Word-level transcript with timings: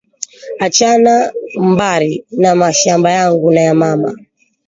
Achana 0.65 1.13
mbari 1.71 2.25
na 2.31 2.55
mashamba 2.55 3.11
yangu 3.11 3.51
na 3.51 3.61
ya 3.61 3.73
mama 3.73 4.15